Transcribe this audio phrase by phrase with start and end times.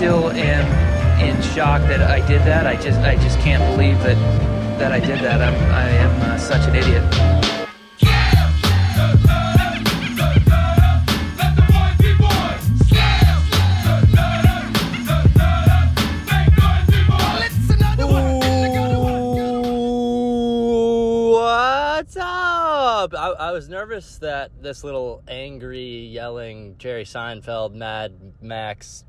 [0.00, 2.66] still am in shock that I did that.
[2.66, 4.16] I just I just can't believe that
[4.78, 5.42] that I did that.
[5.42, 7.04] I'm I am uh, such an idiot.
[23.12, 29.04] I, I was nervous that this little angry, yelling Jerry Seinfeld, Mad Max,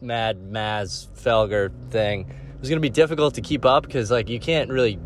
[0.00, 4.28] Mad Maz Felger thing it was going to be difficult to keep up because, like,
[4.28, 4.98] you can't really.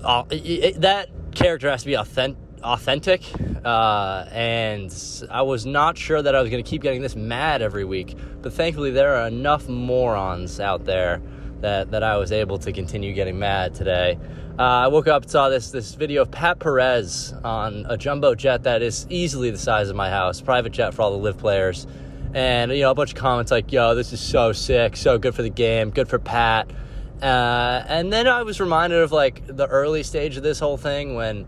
[0.00, 2.40] Uh, it, that character has to be authentic.
[2.62, 3.22] Authentic,
[3.64, 4.92] uh, and
[5.30, 8.16] I was not sure that I was going to keep getting this mad every week.
[8.42, 11.22] But thankfully, there are enough morons out there
[11.60, 14.18] that, that I was able to continue getting mad today.
[14.58, 18.62] Uh, I woke up saw this this video of Pat Perez on a jumbo jet
[18.62, 21.86] that is easily the size of my house, private jet for all the LIV players,
[22.36, 25.34] and you know a bunch of comments like, "Yo, this is so sick, so good
[25.34, 26.70] for the game, good for Pat."
[27.22, 31.14] Uh, and then I was reminded of like the early stage of this whole thing
[31.14, 31.46] when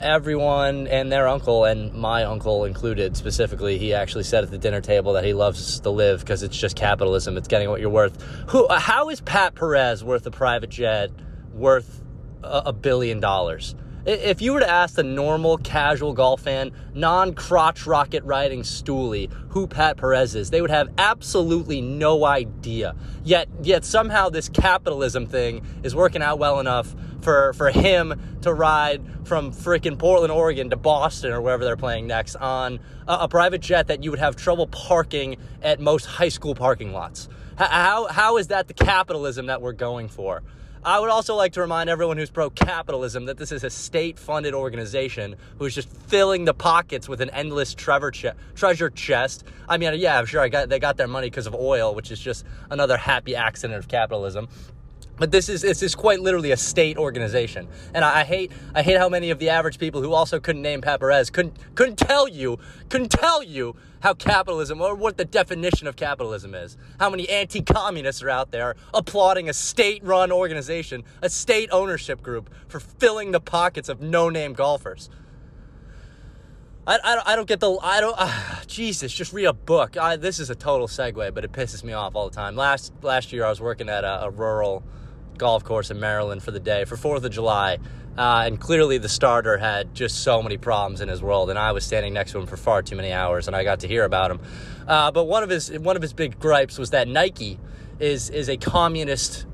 [0.00, 4.80] everyone and their uncle and my uncle included specifically he actually said at the dinner
[4.80, 8.22] table that he loves to live because it's just capitalism it's getting what you're worth
[8.46, 11.10] who how is Pat Perez worth a private jet
[11.52, 12.00] worth
[12.44, 13.74] a, a billion dollars
[14.06, 19.66] if you were to ask the normal casual golf fan non-crotch rocket riding stoolie who
[19.66, 25.64] Pat Perez is they would have absolutely no idea yet yet somehow this capitalism thing
[25.82, 30.76] is working out well enough for for him to ride from freaking Portland, Oregon to
[30.76, 34.36] Boston or wherever they're playing next on a, a private jet that you would have
[34.36, 37.28] trouble parking at most high school parking lots.
[37.56, 40.42] How how is that the capitalism that we're going for?
[40.84, 44.18] I would also like to remind everyone who's pro capitalism that this is a state
[44.18, 49.44] funded organization who's just filling the pockets with an endless treasure, che- treasure chest.
[49.68, 52.20] I mean, yeah, I'm sure got, they got their money because of oil, which is
[52.20, 54.48] just another happy accident of capitalism.
[55.18, 58.82] But this is this is quite literally a state organization, and I, I hate I
[58.82, 61.96] hate how many of the average people who also couldn't name Pat Perez couldn't couldn't
[61.96, 62.58] tell you
[62.88, 66.76] couldn't tell you how capitalism or what the definition of capitalism is.
[67.00, 72.78] How many anti-communists are out there applauding a state-run organization, a state ownership group for
[72.78, 75.10] filling the pockets of no-name golfers.
[76.86, 79.96] I, I, don't- I don't get the I don't ah, Jesus just read a book.
[79.96, 82.56] I, this is a total segue, but it pisses me off all the time.
[82.56, 84.84] Last last year I was working at a, a rural
[85.38, 87.78] golf course in Maryland for the day for Fourth of July,
[88.16, 91.72] uh, and clearly the starter had just so many problems in his world, and I
[91.72, 94.04] was standing next to him for far too many hours, and I got to hear
[94.04, 94.40] about him.
[94.86, 97.58] Uh, but one of his one of his big gripes was that Nike
[98.00, 99.46] is is a communist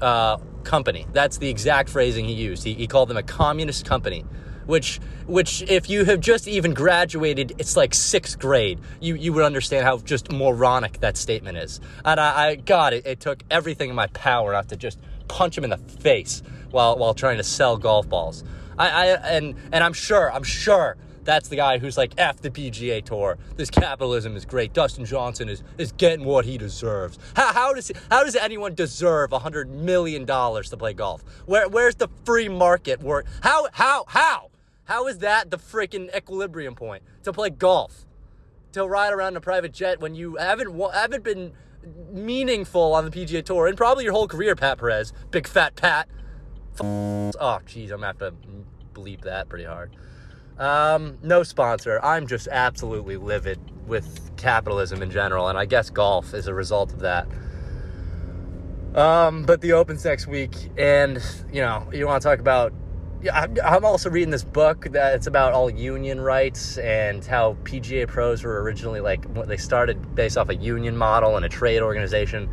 [0.00, 1.06] uh, company.
[1.12, 2.64] That's the exact phrasing he used.
[2.64, 4.24] He, he called them a communist company,
[4.66, 8.80] which which if you have just even graduated, it's like sixth grade.
[9.00, 11.80] You you would understand how just moronic that statement is.
[12.04, 14.98] And I, I God, it, it took everything in my power not to just
[15.32, 18.44] punch him in the face while while trying to sell golf balls.
[18.78, 19.06] I, I
[19.36, 23.38] and and I'm sure I'm sure that's the guy who's like, F the PGA Tour.
[23.56, 24.72] This capitalism is great.
[24.72, 27.16] Dustin Johnson is, is getting what he deserves.
[27.36, 31.22] How, how, does, how does anyone deserve $100 million to play golf?
[31.46, 33.26] Where, where's the free market work?
[33.40, 34.50] How, how, how?
[34.84, 38.04] How is that the freaking equilibrium point to play golf?
[38.72, 41.52] To ride around in a private jet when you haven't, haven't been
[42.12, 45.12] meaningful on the PGA Tour in probably your whole career, Pat Perez.
[45.30, 46.08] Big fat Pat.
[46.80, 48.34] Oh, geez, I'm gonna have to
[48.94, 49.94] bleep that pretty hard.
[50.58, 52.00] Um, no sponsor.
[52.02, 56.92] I'm just absolutely livid with capitalism in general, and I guess golf is a result
[56.92, 57.26] of that.
[58.94, 61.22] Um, but the Open's next week, and
[61.52, 62.72] you know, you want to talk about.
[63.30, 68.42] I'm- also reading this book that it's about all union rights and how PGA pros
[68.42, 72.48] were originally like they started based off a union model and a trade organization.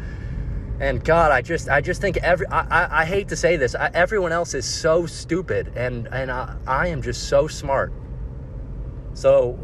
[0.79, 3.75] And God, I just, I just think every, I, I, I hate to say this,
[3.75, 7.91] I, everyone else is so stupid, and and I, I am just so smart.
[9.13, 9.59] So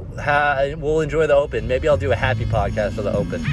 [0.77, 1.67] we'll enjoy the Open.
[1.67, 3.45] Maybe I'll do a happy podcast for the Open.